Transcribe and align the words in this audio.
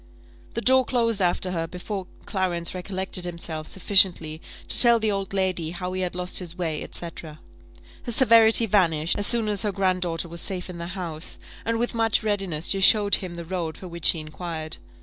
The 0.55 0.61
door 0.61 0.83
closed 0.83 1.21
after 1.21 1.51
her 1.51 1.67
before 1.67 2.07
Clarence 2.25 2.73
recollected 2.73 3.23
himself 3.23 3.67
sufficiently 3.67 4.41
to 4.67 4.79
tell 4.79 4.97
the 4.97 5.11
old 5.11 5.31
lady 5.31 5.69
how 5.69 5.93
he 5.93 6.01
had 6.01 6.15
lost 6.15 6.39
his 6.39 6.57
way, 6.57 6.83
&c. 6.91 7.07
Her 7.21 7.37
severity 8.07 8.65
vanished, 8.65 9.15
as 9.19 9.27
soon 9.27 9.47
as 9.47 9.61
her 9.61 9.71
grand 9.71 10.01
daughter 10.01 10.27
was 10.27 10.41
safe 10.41 10.71
in 10.71 10.79
the 10.79 10.87
house, 10.97 11.37
and 11.65 11.77
with 11.77 11.93
much 11.93 12.23
readiness 12.23 12.65
she 12.65 12.79
showed 12.81 13.13
him 13.17 13.35
the 13.35 13.45
road 13.45 13.77
for 13.77 13.87
which 13.87 14.09
he 14.09 14.19
inquired. 14.19 14.77